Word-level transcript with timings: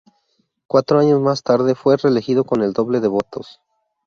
Cuatro 0.65 0.97
años 0.97 1.21
más 1.21 1.43
tarde 1.43 1.75
fue 1.75 1.95
reelegido 1.95 2.43
con 2.43 2.63
el 2.63 2.73
doble 2.73 3.01
de 3.01 3.07
votos. 3.07 3.61